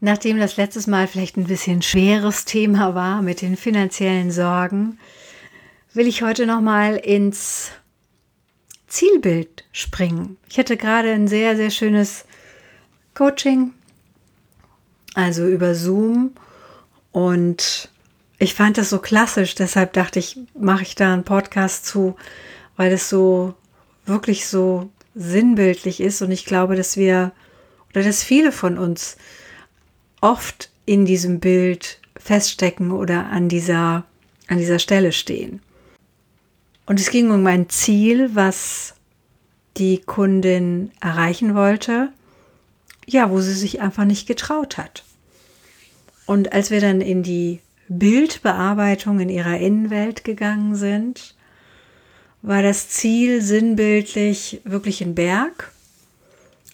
Nachdem 0.00 0.38
das 0.38 0.56
letztes 0.56 0.86
Mal 0.86 1.06
vielleicht 1.06 1.36
ein 1.36 1.46
bisschen 1.46 1.80
schweres 1.82 2.44
Thema 2.44 2.94
war 2.94 3.22
mit 3.22 3.40
den 3.40 3.56
finanziellen 3.56 4.30
Sorgen, 4.30 4.98
will 5.94 6.06
ich 6.06 6.22
heute 6.22 6.46
noch 6.46 6.60
mal 6.60 6.96
ins 6.96 7.70
Zielbild 8.86 9.64
springen. 9.72 10.36
Ich 10.48 10.58
hatte 10.58 10.76
gerade 10.76 11.12
ein 11.12 11.28
sehr 11.28 11.56
sehr 11.56 11.70
schönes 11.70 12.24
Coaching, 13.14 13.72
also 15.14 15.46
über 15.46 15.74
Zoom 15.74 16.32
und 17.12 17.88
ich 18.38 18.54
fand 18.54 18.76
das 18.76 18.90
so 18.90 18.98
klassisch, 18.98 19.54
deshalb 19.54 19.94
dachte 19.94 20.18
ich, 20.18 20.38
mache 20.58 20.82
ich 20.82 20.94
da 20.94 21.14
einen 21.14 21.24
Podcast 21.24 21.86
zu, 21.86 22.16
weil 22.76 22.92
es 22.92 23.08
so 23.08 23.54
wirklich 24.04 24.46
so 24.46 24.90
sinnbildlich 25.14 26.00
ist 26.00 26.20
und 26.20 26.30
ich 26.30 26.44
glaube, 26.44 26.76
dass 26.76 26.98
wir 26.98 27.32
oder 27.90 28.02
dass 28.02 28.22
viele 28.22 28.52
von 28.52 28.76
uns 28.76 29.16
oft 30.20 30.70
in 30.84 31.04
diesem 31.04 31.40
Bild 31.40 32.00
feststecken 32.16 32.92
oder 32.92 33.26
an 33.26 33.48
dieser, 33.48 34.04
an 34.48 34.58
dieser 34.58 34.78
Stelle 34.78 35.12
stehen. 35.12 35.60
Und 36.86 37.00
es 37.00 37.10
ging 37.10 37.30
um 37.30 37.46
ein 37.46 37.68
Ziel, 37.68 38.30
was 38.34 38.94
die 39.76 39.98
Kundin 39.98 40.92
erreichen 41.00 41.54
wollte, 41.54 42.10
ja, 43.06 43.30
wo 43.30 43.40
sie 43.40 43.54
sich 43.54 43.80
einfach 43.80 44.04
nicht 44.04 44.26
getraut 44.26 44.78
hat. 44.78 45.04
Und 46.26 46.52
als 46.52 46.70
wir 46.70 46.80
dann 46.80 47.00
in 47.00 47.22
die 47.22 47.60
Bildbearbeitung 47.88 49.20
in 49.20 49.28
ihrer 49.28 49.58
Innenwelt 49.58 50.24
gegangen 50.24 50.74
sind, 50.74 51.34
war 52.42 52.62
das 52.62 52.88
Ziel 52.88 53.42
sinnbildlich 53.42 54.60
wirklich 54.64 55.02
ein 55.02 55.14
Berg 55.14 55.72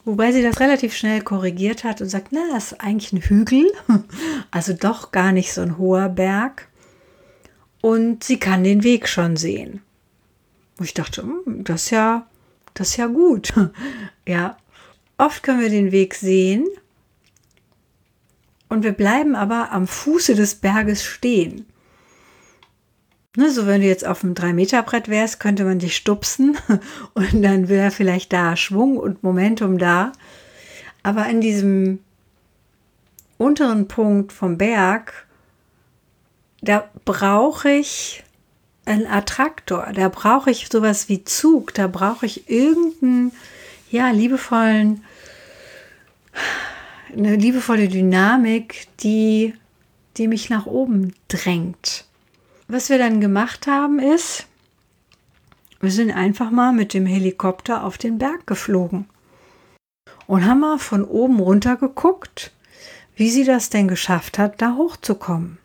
Wobei 0.05 0.33
sie 0.33 0.43
das 0.43 0.59
relativ 0.59 0.95
schnell 0.95 1.23
korrigiert 1.23 1.85
hat 1.85 2.01
und 2.01 2.09
sagt, 2.09 2.29
na, 2.33 2.41
das 2.53 2.73
ist 2.73 2.81
eigentlich 2.81 3.13
ein 3.13 3.23
Hügel, 3.23 3.73
also 4.51 4.73
doch 4.73 5.13
gar 5.13 5.33
nicht 5.33 5.53
so 5.53 5.61
ein 5.61 5.79
hoher 5.79 6.09
Berg. 6.09 6.69
Und 7.81 8.25
sie 8.25 8.39
kann 8.39 8.65
den 8.65 8.83
Weg 8.83 9.09
schon 9.09 9.37
sehen. 9.37 9.81
Und 10.79 10.87
ich 10.87 10.95
dachte, 10.95 11.23
hm, 11.23 11.65
das 11.65 11.85
ist 11.85 11.91
ja, 11.91 12.27
das 12.75 12.91
ist 12.91 12.97
ja 12.97 13.07
gut. 13.07 13.53
Ja, 14.25 14.57
oft 15.19 15.43
können 15.43 15.61
wir 15.61 15.69
den 15.69 15.91
Weg 15.91 16.15
sehen 16.15 16.65
und 18.69 18.85
wir 18.85 18.93
bleiben 18.93 19.35
aber 19.35 19.73
am 19.73 19.89
Fuße 19.89 20.37
des 20.37 20.55
Berges 20.55 21.03
stehen. 21.03 21.67
Ne, 23.35 23.51
so 23.51 23.67
wenn 23.67 23.81
du 23.81 23.87
jetzt 23.87 24.07
auf 24.07 24.23
einem 24.23 24.35
3-Meter-Brett 24.35 25.09
wärst, 25.09 25.41
könnte 25.41 25.65
man 25.65 25.79
dich 25.79 25.97
stupsen 25.97 26.59
und 27.15 27.43
dann 27.43 27.71
wäre 27.71 27.91
vielleicht 27.91 28.33
da 28.33 28.57
Schwung 28.57 28.99
und 28.99 29.23
Momentum 29.23 29.79
da. 29.79 30.13
Aber 31.03 31.27
in 31.29 31.41
diesem 31.41 32.01
unteren 33.39 33.89
Punkt 33.89 34.33
vom 34.33 34.59
Berg, 34.59 35.27
da 36.61 36.91
brauche 37.07 37.71
ich 37.71 38.23
einen 38.85 39.07
Attraktor, 39.07 39.91
da 39.95 40.11
brauche 40.11 40.51
ich 40.51 40.69
sowas 40.71 41.09
wie 41.09 41.25
Zug, 41.25 41.73
da 41.73 41.87
brauche 41.87 42.27
ich 42.27 42.51
irgendeinen, 42.51 43.33
ja, 43.91 44.11
liebevollen, 44.11 45.05
eine 47.17 47.37
liebevolle 47.37 47.89
Dynamik, 47.89 48.89
die, 49.01 49.55
die 50.19 50.29
mich 50.29 50.51
nach 50.51 50.67
oben 50.67 51.15
drängt. 51.29 52.05
Was 52.69 52.89
wir 52.89 52.99
dann 52.99 53.21
gemacht 53.21 53.67
haben 53.67 53.99
ist, 53.99 54.47
wir 55.81 55.91
sind 55.91 56.13
einfach 56.13 56.51
mal 56.51 56.73
mit 56.73 56.95
dem 56.95 57.07
Helikopter 57.07 57.85
auf 57.85 57.99
den 57.99 58.19
Berg 58.19 58.47
geflogen 58.47 59.07
und 60.27 60.47
haben 60.47 60.61
mal 60.61 60.79
von 60.79 61.05
oben 61.05 61.41
runter 61.41 61.77
geguckt, 61.77 62.53
wie 63.17 63.31
sie 63.31 63.45
das 63.45 63.69
denn 63.69 63.89
geschafft 63.89 64.39
hat, 64.39 64.63
da 64.63 64.77
hochzukommen. 64.77 65.59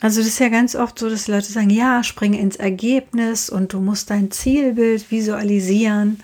Also 0.00 0.20
das 0.20 0.28
ist 0.28 0.40
ja 0.40 0.48
ganz 0.48 0.74
oft 0.74 0.98
so, 0.98 1.08
dass 1.08 1.28
Leute 1.28 1.50
sagen, 1.50 1.70
ja, 1.70 2.02
spring 2.02 2.34
ins 2.34 2.56
Ergebnis 2.56 3.48
und 3.48 3.72
du 3.72 3.80
musst 3.80 4.10
dein 4.10 4.30
Zielbild 4.30 5.10
visualisieren. 5.10 6.20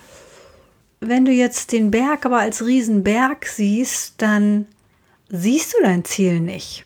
Wenn 1.01 1.25
du 1.25 1.33
jetzt 1.33 1.73
den 1.73 1.91
Berg 1.91 2.27
aber 2.27 2.39
als 2.39 2.65
Riesenberg 2.65 3.47
siehst, 3.47 4.15
dann 4.19 4.67
siehst 5.31 5.73
du 5.75 5.79
dein 5.83 6.05
Ziel 6.05 6.41
nicht. 6.41 6.85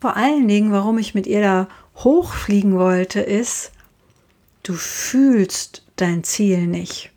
Vor 0.00 0.16
allen 0.16 0.48
Dingen, 0.48 0.72
warum 0.72 0.98
ich 0.98 1.14
mit 1.14 1.26
ihr 1.26 1.40
da 1.40 1.68
hochfliegen 1.96 2.76
wollte, 2.76 3.20
ist, 3.20 3.72
du 4.62 4.74
fühlst 4.74 5.82
dein 5.96 6.24
Ziel 6.24 6.66
nicht. 6.66 7.10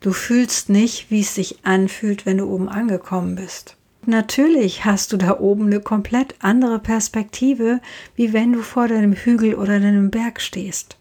Du 0.00 0.12
fühlst 0.12 0.68
nicht, 0.68 1.10
wie 1.10 1.20
es 1.20 1.34
sich 1.34 1.64
anfühlt, 1.64 2.26
wenn 2.26 2.38
du 2.38 2.46
oben 2.46 2.68
angekommen 2.68 3.34
bist. 3.34 3.76
Natürlich 4.04 4.84
hast 4.84 5.12
du 5.12 5.16
da 5.16 5.40
oben 5.40 5.66
eine 5.66 5.80
komplett 5.80 6.36
andere 6.38 6.78
Perspektive, 6.78 7.80
wie 8.14 8.32
wenn 8.32 8.52
du 8.52 8.62
vor 8.62 8.86
deinem 8.86 9.14
Hügel 9.14 9.54
oder 9.56 9.80
deinem 9.80 10.10
Berg 10.10 10.40
stehst. 10.40 10.96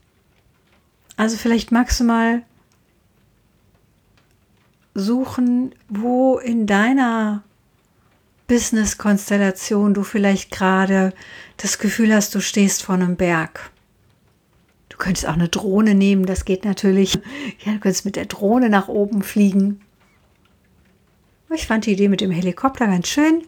Also 1.15 1.37
vielleicht 1.37 1.71
magst 1.71 1.99
du 1.99 2.03
mal 2.03 2.41
suchen, 4.95 5.75
wo 5.87 6.39
in 6.39 6.65
deiner 6.65 7.43
Business-Konstellation 8.47 9.93
du 9.93 10.03
vielleicht 10.03 10.51
gerade 10.51 11.13
das 11.57 11.79
Gefühl 11.79 12.13
hast, 12.13 12.35
du 12.35 12.41
stehst 12.41 12.83
vor 12.83 12.95
einem 12.95 13.15
Berg. 13.15 13.71
Du 14.89 14.97
könntest 14.97 15.27
auch 15.27 15.33
eine 15.33 15.49
Drohne 15.49 15.95
nehmen, 15.95 16.25
das 16.25 16.45
geht 16.45 16.63
natürlich. 16.63 17.19
Ja, 17.65 17.73
du 17.73 17.79
könntest 17.79 18.05
mit 18.05 18.15
der 18.15 18.25
Drohne 18.25 18.69
nach 18.69 18.87
oben 18.87 19.23
fliegen. 19.23 19.81
Ich 21.53 21.67
fand 21.67 21.85
die 21.85 21.93
Idee 21.93 22.09
mit 22.09 22.21
dem 22.21 22.31
Helikopter 22.31 22.85
ganz 22.87 23.07
schön. 23.07 23.43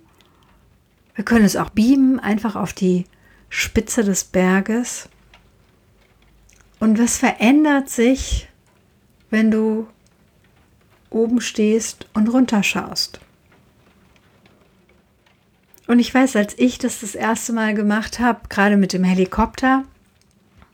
Wir 1.16 1.26
können 1.26 1.46
es 1.46 1.56
auch 1.56 1.70
beamen, 1.70 2.20
einfach 2.20 2.56
auf 2.56 2.74
die 2.74 3.06
Spitze 3.50 4.04
des 4.04 4.24
Berges. 4.24 5.10
Und 6.80 7.00
was 7.00 7.18
verändert 7.18 7.90
sich, 7.90 8.48
wenn 9.30 9.52
du 9.52 9.88
oben 11.10 11.42
stehst 11.42 12.08
und 12.14 12.28
runterschaust? 12.28 13.20
Und 15.88 16.00
ich 16.00 16.14
weiß, 16.14 16.36
als 16.36 16.54
ich 16.60 16.78
das 16.78 17.00
das 17.00 17.16
erste 17.16 17.54
Mal 17.54 17.74
gemacht 17.74 18.20
habe, 18.20 18.42
gerade 18.50 18.78
mit 18.78 18.94
dem 18.94 19.06
Helikopter, 19.06 19.86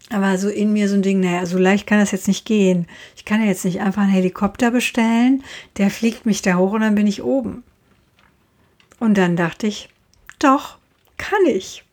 war 0.09 0.38
so 0.38 0.50
in 0.50 0.74
mir 0.74 0.90
so 0.90 0.96
ein 0.96 1.01
Ding, 1.01 1.19
naja, 1.19 1.46
so 1.46 1.57
leicht 1.57 1.88
kann 1.88 2.00
das 2.00 2.12
jetzt 2.12 2.28
nicht 2.28 2.46
gehen. 2.46 2.88
Ich 3.16 3.25
kann 3.25 3.41
ja 3.41 3.47
jetzt 3.47 3.66
nicht 3.66 3.81
einfach 3.81 4.03
einen 4.03 4.12
Helikopter 4.12 4.72
bestellen, 4.72 5.44
der 5.78 5.90
fliegt 5.90 6.25
mich 6.25 6.41
da 6.41 6.56
hoch 6.56 6.73
und 6.73 6.81
dann 6.81 6.96
bin 6.96 7.07
ich 7.07 7.23
oben. 7.23 7.63
Und 9.00 9.18
dann 9.18 9.35
dachte 9.35 9.68
ich, 9.68 9.90
doch, 10.40 10.78
kann 11.18 11.46
ich. 11.46 11.84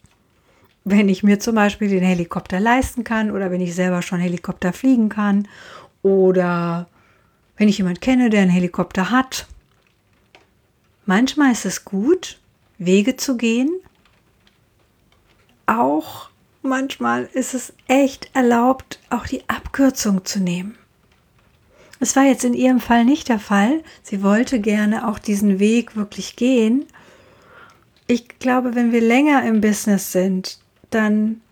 Wenn 0.84 1.08
ich 1.08 1.22
mir 1.22 1.38
zum 1.38 1.54
Beispiel 1.54 1.88
den 1.88 2.02
Helikopter 2.02 2.58
leisten 2.58 3.04
kann 3.04 3.30
oder 3.30 3.50
wenn 3.50 3.60
ich 3.60 3.74
selber 3.74 4.02
schon 4.02 4.18
Helikopter 4.18 4.72
fliegen 4.72 5.08
kann 5.08 5.46
oder 6.02 6.88
wenn 7.56 7.68
ich 7.68 7.78
jemanden 7.78 8.00
kenne, 8.00 8.30
der 8.30 8.42
einen 8.42 8.50
Helikopter 8.50 9.10
hat. 9.10 9.46
Manchmal 11.04 11.52
ist 11.52 11.66
es 11.66 11.84
gut, 11.84 12.39
Wege 12.80 13.16
zu 13.16 13.36
gehen. 13.36 13.70
Auch 15.66 16.30
manchmal 16.62 17.28
ist 17.34 17.54
es 17.54 17.72
echt 17.86 18.30
erlaubt, 18.34 18.98
auch 19.10 19.26
die 19.26 19.48
Abkürzung 19.48 20.24
zu 20.24 20.40
nehmen. 20.40 20.76
Es 22.00 22.16
war 22.16 22.24
jetzt 22.24 22.44
in 22.44 22.54
ihrem 22.54 22.80
Fall 22.80 23.04
nicht 23.04 23.28
der 23.28 23.38
Fall. 23.38 23.84
Sie 24.02 24.22
wollte 24.22 24.58
gerne 24.58 25.06
auch 25.06 25.18
diesen 25.18 25.58
Weg 25.58 25.94
wirklich 25.94 26.34
gehen. 26.34 26.86
Ich 28.06 28.38
glaube, 28.38 28.74
wenn 28.74 28.92
wir 28.92 29.02
länger 29.02 29.44
im 29.44 29.60
Business 29.60 30.10
sind, 30.10 30.58
dann, 30.88 31.42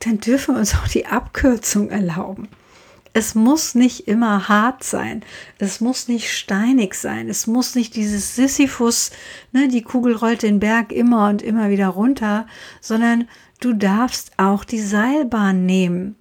dann 0.00 0.18
dürfen 0.18 0.56
wir 0.56 0.58
uns 0.58 0.74
auch 0.74 0.88
die 0.88 1.06
Abkürzung 1.06 1.88
erlauben. 1.90 2.48
Es 3.16 3.36
muss 3.36 3.76
nicht 3.76 4.08
immer 4.08 4.48
hart 4.48 4.82
sein. 4.82 5.22
Es 5.58 5.80
muss 5.80 6.08
nicht 6.08 6.32
steinig 6.32 6.94
sein. 6.94 7.28
Es 7.28 7.46
muss 7.46 7.76
nicht 7.76 7.94
dieses 7.94 8.34
Sisyphus, 8.34 9.12
ne, 9.52 9.68
die 9.68 9.82
Kugel 9.82 10.16
rollt 10.16 10.42
den 10.42 10.58
Berg 10.58 10.90
immer 10.90 11.28
und 11.28 11.40
immer 11.40 11.70
wieder 11.70 11.88
runter, 11.88 12.48
sondern 12.80 13.28
du 13.60 13.72
darfst 13.72 14.32
auch 14.36 14.64
die 14.64 14.80
Seilbahn 14.80 15.64
nehmen. 15.64 16.16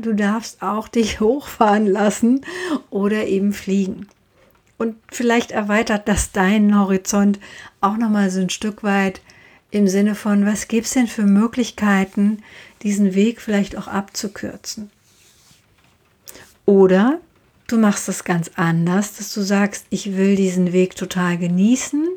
Du 0.00 0.14
darfst 0.14 0.62
auch 0.62 0.88
dich 0.88 1.20
hochfahren 1.20 1.86
lassen 1.86 2.40
oder 2.88 3.26
eben 3.26 3.52
fliegen. 3.52 4.08
Und 4.78 4.96
vielleicht 5.12 5.50
erweitert 5.50 6.08
das 6.08 6.32
deinen 6.32 6.78
Horizont 6.78 7.38
auch 7.82 7.98
nochmal 7.98 8.30
so 8.30 8.40
ein 8.40 8.50
Stück 8.50 8.82
weit, 8.82 9.20
Im 9.70 9.88
Sinne 9.88 10.14
von, 10.14 10.46
was 10.46 10.68
gibt 10.68 10.86
es 10.86 10.92
denn 10.92 11.08
für 11.08 11.24
Möglichkeiten, 11.24 12.44
diesen 12.82 13.14
Weg 13.14 13.40
vielleicht 13.40 13.76
auch 13.76 13.88
abzukürzen? 13.88 14.90
Oder 16.66 17.20
du 17.66 17.78
machst 17.78 18.08
es 18.08 18.24
ganz 18.24 18.50
anders, 18.56 19.16
dass 19.16 19.32
du 19.34 19.42
sagst, 19.42 19.86
ich 19.90 20.16
will 20.16 20.36
diesen 20.36 20.72
Weg 20.72 20.96
total 20.96 21.38
genießen. 21.38 22.08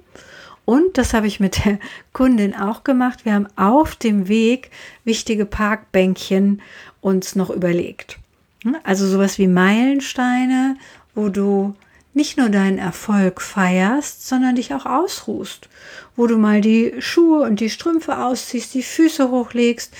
Und 0.66 0.98
das 0.98 1.14
habe 1.14 1.28
ich 1.28 1.40
mit 1.40 1.66
der 1.66 1.80
Kundin 2.14 2.56
auch 2.56 2.84
gemacht. 2.84 3.26
Wir 3.26 3.34
haben 3.34 3.48
auf 3.56 3.96
dem 3.96 4.28
Weg 4.28 4.72
wichtige 5.04 5.46
Parkbänkchen 5.46 6.62
uns 7.02 7.36
noch 7.36 7.50
überlegt. 7.50 8.20
Also 8.84 9.08
sowas 9.08 9.38
wie 9.38 9.48
Meilensteine, 9.48 10.78
wo 11.16 11.30
du 11.30 11.74
nicht 12.18 12.38
nur 12.38 12.50
deinen 12.50 12.80
Erfolg 12.80 13.42
feierst, 13.42 14.28
sondern 14.28 14.56
dich 14.56 14.74
auch 14.74 14.86
ausruhst, 14.86 15.70
wo 16.18 16.28
du 16.28 16.38
mal 16.38 16.60
die 16.60 16.96
Schuhe 17.00 17.44
und 17.44 17.62
die 17.62 17.70
Strümpfe 17.70 18.18
ausziehst, 18.18 18.74
die 18.74 18.84
Füße 18.84 19.30
hochlegst, 19.30 19.94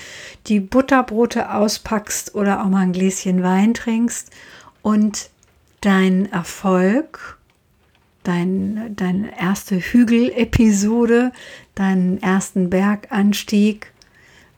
die 0.48 0.60
Butterbrote 0.60 1.54
auspackst 1.54 2.34
oder 2.34 2.62
auch 2.62 2.68
mal 2.68 2.82
ein 2.82 2.92
Gläschen 2.92 3.42
Wein 3.42 3.72
trinkst 3.72 4.30
und 4.82 5.30
dein 5.80 6.30
Erfolg, 6.30 7.38
dein, 8.24 8.94
deine 8.96 9.40
erste 9.40 9.76
Hügelepisode, 9.76 11.32
deinen 11.76 12.20
ersten 12.20 12.68
Berganstieg 12.68 13.92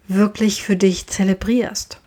wirklich 0.09 0.63
für 0.63 0.77
dich 0.77 1.07
zelebrierst. 1.07 2.01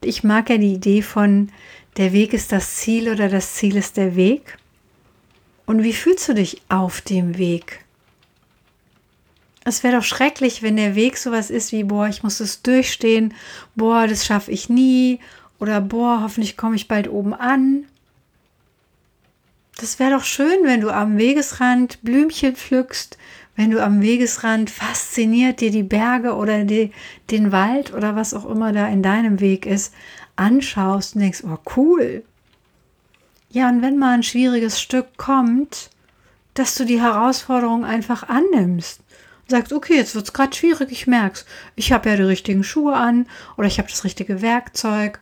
Ich 0.00 0.24
mag 0.24 0.50
ja 0.50 0.58
die 0.58 0.74
Idee 0.74 1.02
von, 1.02 1.50
der 1.96 2.12
Weg 2.12 2.32
ist 2.32 2.52
das 2.52 2.76
Ziel 2.76 3.10
oder 3.10 3.28
das 3.28 3.54
Ziel 3.54 3.76
ist 3.76 3.96
der 3.96 4.16
Weg. 4.16 4.58
Und 5.66 5.82
wie 5.82 5.92
fühlst 5.92 6.28
du 6.28 6.34
dich 6.34 6.60
auf 6.68 7.00
dem 7.00 7.38
Weg? 7.38 7.84
Es 9.64 9.82
wäre 9.82 9.96
doch 9.96 10.04
schrecklich, 10.04 10.62
wenn 10.62 10.76
der 10.76 10.94
Weg 10.94 11.16
sowas 11.16 11.50
ist 11.50 11.72
wie, 11.72 11.84
boah, 11.84 12.06
ich 12.06 12.22
muss 12.22 12.40
es 12.40 12.62
durchstehen, 12.62 13.32
boah, 13.74 14.06
das 14.06 14.26
schaffe 14.26 14.50
ich 14.50 14.68
nie 14.68 15.20
oder 15.58 15.80
boah, 15.80 16.20
hoffentlich 16.22 16.56
komme 16.56 16.76
ich 16.76 16.86
bald 16.86 17.08
oben 17.08 17.32
an. 17.32 17.86
Das 19.78 19.98
wäre 19.98 20.10
doch 20.10 20.24
schön, 20.24 20.64
wenn 20.64 20.82
du 20.82 20.90
am 20.90 21.16
Wegesrand 21.16 22.02
Blümchen 22.02 22.54
pflückst, 22.54 23.16
wenn 23.56 23.70
du 23.70 23.82
am 23.82 24.02
Wegesrand 24.02 24.70
fasziniert 24.70 25.60
dir 25.60 25.70
die 25.70 25.82
Berge 25.82 26.34
oder 26.34 26.64
die, 26.64 26.90
den 27.30 27.52
Wald 27.52 27.94
oder 27.94 28.16
was 28.16 28.34
auch 28.34 28.48
immer 28.48 28.72
da 28.72 28.88
in 28.88 29.02
deinem 29.02 29.40
Weg 29.40 29.66
ist, 29.66 29.94
anschaust 30.36 31.14
und 31.14 31.22
denkst, 31.22 31.44
oh 31.44 31.58
cool. 31.76 32.24
Ja, 33.50 33.68
und 33.68 33.82
wenn 33.82 33.98
mal 33.98 34.14
ein 34.14 34.22
schwieriges 34.24 34.80
Stück 34.80 35.16
kommt, 35.16 35.90
dass 36.54 36.74
du 36.74 36.84
die 36.84 37.00
Herausforderung 37.00 37.84
einfach 37.84 38.28
annimmst 38.28 39.00
sagst, 39.48 39.72
okay, 39.72 39.96
jetzt 39.96 40.14
wird 40.14 40.26
es 40.26 40.32
gerade 40.32 40.54
schwierig, 40.54 40.90
ich 40.90 41.06
merke 41.06 41.36
es. 41.36 41.46
Ich 41.76 41.92
habe 41.92 42.08
ja 42.08 42.16
die 42.16 42.22
richtigen 42.22 42.64
Schuhe 42.64 42.94
an 42.94 43.26
oder 43.56 43.66
ich 43.66 43.78
habe 43.78 43.88
das 43.88 44.04
richtige 44.04 44.42
Werkzeug 44.42 45.20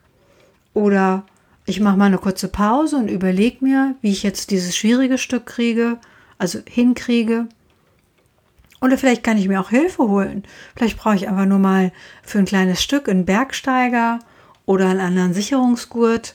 oder 0.74 1.24
ich 1.66 1.80
mache 1.80 1.96
mal 1.96 2.06
eine 2.06 2.18
kurze 2.18 2.48
Pause 2.48 2.96
und 2.96 3.08
überlege 3.08 3.64
mir, 3.64 3.94
wie 4.00 4.10
ich 4.10 4.22
jetzt 4.22 4.50
dieses 4.50 4.76
schwierige 4.76 5.18
Stück 5.18 5.46
kriege, 5.46 5.98
also 6.38 6.60
hinkriege. 6.66 7.46
Oder 8.82 8.98
vielleicht 8.98 9.22
kann 9.22 9.38
ich 9.38 9.46
mir 9.46 9.60
auch 9.60 9.70
Hilfe 9.70 10.02
holen. 10.02 10.42
Vielleicht 10.76 10.98
brauche 10.98 11.14
ich 11.14 11.28
einfach 11.28 11.46
nur 11.46 11.60
mal 11.60 11.92
für 12.24 12.40
ein 12.40 12.44
kleines 12.46 12.82
Stück 12.82 13.08
einen 13.08 13.24
Bergsteiger 13.24 14.18
oder 14.66 14.88
einen 14.88 14.98
anderen 15.00 15.34
Sicherungsgurt. 15.34 16.34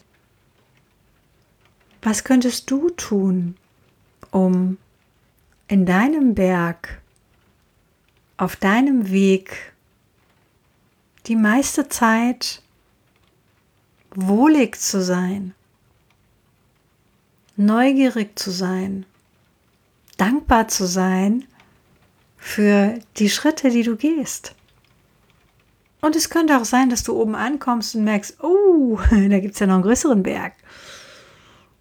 Was 2.01 2.23
könntest 2.23 2.71
du 2.71 2.89
tun, 2.91 3.57
um 4.31 4.77
in 5.67 5.85
deinem 5.85 6.35
Berg 6.35 7.01
auf 8.37 8.55
deinem 8.55 9.11
Weg 9.11 9.73
die 11.25 11.35
meiste 11.35 11.89
Zeit 11.89 12.61
wohlig 14.15 14.79
zu 14.79 15.03
sein, 15.03 15.53
neugierig 17.57 18.39
zu 18.39 18.51
sein, 18.51 19.05
dankbar 20.15 20.69
zu 20.69 20.85
sein 20.85 21.43
für 22.37 22.99
die 23.17 23.29
Schritte, 23.29 23.69
die 23.69 23.83
du 23.83 23.95
gehst. 23.95 24.55
Und 25.99 26.15
es 26.15 26.29
könnte 26.29 26.57
auch 26.57 26.65
sein, 26.65 26.89
dass 26.89 27.03
du 27.03 27.19
oben 27.19 27.35
ankommst 27.35 27.95
und 27.95 28.03
merkst, 28.03 28.41
oh, 28.43 28.99
da 29.11 29.39
gibt 29.39 29.55
es 29.55 29.59
ja 29.59 29.67
noch 29.67 29.75
einen 29.75 29.83
größeren 29.83 30.23
Berg. 30.23 30.53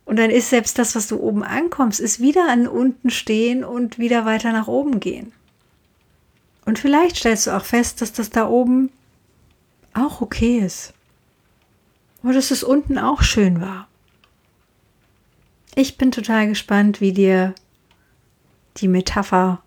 Und 0.04 0.18
dann 0.18 0.30
ist 0.30 0.50
selbst 0.50 0.78
das, 0.78 0.94
was 0.94 1.08
du 1.08 1.18
oben 1.20 1.42
ankommst, 1.42 2.00
ist 2.00 2.20
wieder 2.20 2.48
an 2.48 2.68
unten 2.68 3.10
stehen 3.10 3.64
und 3.64 3.98
wieder 3.98 4.24
weiter 4.24 4.52
nach 4.52 4.68
oben 4.68 5.00
gehen. 5.00 5.32
Und 6.64 6.78
vielleicht 6.78 7.16
stellst 7.16 7.46
du 7.46 7.56
auch 7.56 7.64
fest, 7.64 8.00
dass 8.00 8.12
das 8.12 8.30
da 8.30 8.48
oben 8.48 8.90
auch 9.94 10.20
okay 10.20 10.58
ist. 10.58 10.94
Oder 12.22 12.34
dass 12.34 12.50
es 12.50 12.64
unten 12.64 12.98
auch 12.98 13.22
schön 13.22 13.60
war. 13.60 13.88
Ich 15.74 15.98
bin 15.98 16.10
total 16.10 16.48
gespannt, 16.48 17.00
wie 17.00 17.12
dir 17.12 17.54
die 18.78 18.88
Metapher 18.88 19.62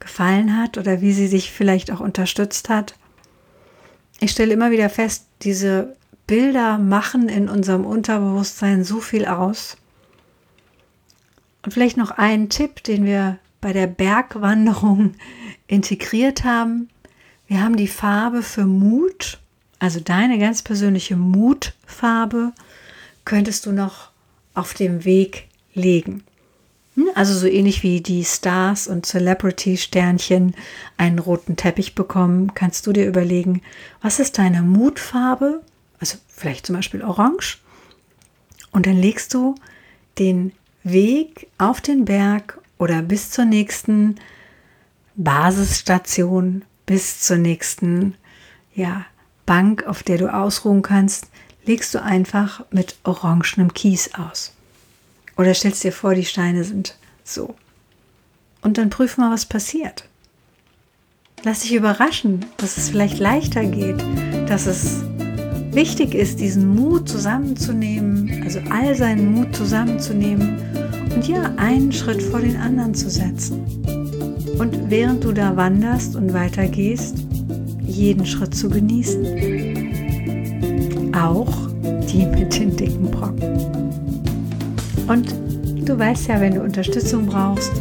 gefallen 0.00 0.56
hat 0.56 0.78
oder 0.78 1.00
wie 1.00 1.12
sie 1.12 1.28
dich 1.28 1.52
vielleicht 1.52 1.92
auch 1.92 2.00
unterstützt 2.00 2.68
hat. 2.68 2.94
Ich 4.18 4.32
stelle 4.32 4.52
immer 4.52 4.70
wieder 4.70 4.90
fest, 4.90 5.26
diese 5.42 5.96
Bilder 6.26 6.78
machen 6.78 7.28
in 7.28 7.48
unserem 7.48 7.84
Unterbewusstsein 7.84 8.84
so 8.84 9.00
viel 9.00 9.26
aus. 9.26 9.76
Und 11.62 11.72
vielleicht 11.72 11.96
noch 11.96 12.10
ein 12.10 12.48
Tipp, 12.48 12.82
den 12.82 13.04
wir 13.04 13.38
bei 13.60 13.72
der 13.72 13.86
Bergwanderung 13.86 15.14
integriert 15.66 16.44
haben. 16.44 16.88
Wir 17.46 17.62
haben 17.62 17.76
die 17.76 17.88
Farbe 17.88 18.42
für 18.42 18.64
Mut, 18.64 19.40
also 19.78 20.00
deine 20.00 20.38
ganz 20.38 20.62
persönliche 20.62 21.16
Mutfarbe, 21.16 22.52
könntest 23.24 23.66
du 23.66 23.72
noch 23.72 24.10
auf 24.54 24.74
dem 24.74 25.04
Weg 25.04 25.48
legen. 25.74 26.22
Also 27.14 27.34
so 27.34 27.46
ähnlich 27.46 27.82
wie 27.82 28.00
die 28.00 28.24
Stars 28.24 28.86
und 28.86 29.06
Celebrity-Sternchen 29.06 30.54
einen 30.96 31.18
roten 31.18 31.56
Teppich 31.56 31.94
bekommen, 31.94 32.54
kannst 32.54 32.86
du 32.86 32.92
dir 32.92 33.06
überlegen, 33.06 33.62
was 34.00 34.20
ist 34.20 34.38
deine 34.38 34.62
Mutfarbe? 34.62 35.62
Also 35.98 36.18
vielleicht 36.28 36.66
zum 36.66 36.76
Beispiel 36.76 37.02
Orange. 37.02 37.58
Und 38.72 38.86
dann 38.86 38.96
legst 38.96 39.34
du 39.34 39.54
den 40.18 40.52
Weg 40.82 41.48
auf 41.58 41.80
den 41.80 42.04
Berg 42.04 42.58
oder 42.78 43.02
bis 43.02 43.30
zur 43.30 43.44
nächsten 43.44 44.16
Basisstation, 45.16 46.64
bis 46.86 47.20
zur 47.20 47.36
nächsten 47.36 48.14
ja, 48.74 49.04
Bank, 49.44 49.84
auf 49.86 50.02
der 50.02 50.18
du 50.18 50.32
ausruhen 50.32 50.82
kannst, 50.82 51.28
legst 51.64 51.94
du 51.94 52.02
einfach 52.02 52.64
mit 52.70 52.96
orangenem 53.04 53.74
Kies 53.74 54.14
aus. 54.14 54.54
Oder 55.40 55.54
stellst 55.54 55.82
dir 55.84 55.92
vor, 55.92 56.14
die 56.14 56.26
Steine 56.26 56.64
sind 56.64 56.96
so. 57.24 57.54
Und 58.60 58.76
dann 58.76 58.90
prüf 58.90 59.16
mal, 59.16 59.32
was 59.32 59.46
passiert. 59.46 60.04
Lass 61.44 61.60
dich 61.60 61.72
überraschen, 61.72 62.44
dass 62.58 62.76
es 62.76 62.90
vielleicht 62.90 63.18
leichter 63.18 63.64
geht, 63.64 64.04
dass 64.46 64.66
es 64.66 65.02
wichtig 65.70 66.14
ist, 66.14 66.40
diesen 66.40 66.74
Mut 66.74 67.08
zusammenzunehmen, 67.08 68.42
also 68.44 68.60
all 68.68 68.94
seinen 68.94 69.32
Mut 69.32 69.56
zusammenzunehmen 69.56 70.58
und 71.14 71.26
ja, 71.26 71.54
einen 71.56 71.90
Schritt 71.90 72.20
vor 72.20 72.40
den 72.40 72.58
anderen 72.58 72.92
zu 72.94 73.08
setzen. 73.08 73.64
Und 74.58 74.90
während 74.90 75.24
du 75.24 75.32
da 75.32 75.56
wanderst 75.56 76.16
und 76.16 76.34
weitergehst, 76.34 77.16
jeden 77.86 78.26
Schritt 78.26 78.54
zu 78.54 78.68
genießen. 78.68 79.24
Auch 81.14 81.70
die 82.12 82.26
mit 82.26 82.58
den 82.58 82.76
dicken 82.76 83.10
Brocken. 83.10 83.79
Und 85.10 85.34
du 85.88 85.98
weißt 85.98 86.28
ja, 86.28 86.40
wenn 86.40 86.54
du 86.54 86.62
Unterstützung 86.62 87.26
brauchst 87.26 87.72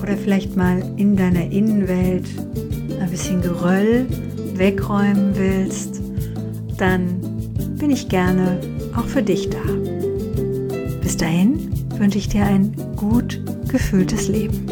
oder 0.00 0.16
vielleicht 0.16 0.54
mal 0.54 0.80
in 0.96 1.16
deiner 1.16 1.50
Innenwelt 1.50 2.24
ein 3.00 3.10
bisschen 3.10 3.42
Geröll 3.42 4.06
wegräumen 4.54 5.32
willst, 5.34 6.00
dann 6.78 7.20
bin 7.78 7.90
ich 7.90 8.08
gerne 8.08 8.60
auch 8.96 9.06
für 9.06 9.24
dich 9.24 9.50
da. 9.50 9.58
Bis 11.00 11.16
dahin 11.16 11.68
wünsche 11.98 12.18
ich 12.18 12.28
dir 12.28 12.44
ein 12.44 12.72
gut 12.94 13.40
gefühltes 13.66 14.28
Leben. 14.28 14.71